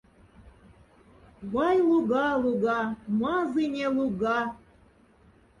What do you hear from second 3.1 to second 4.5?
мазыня луга!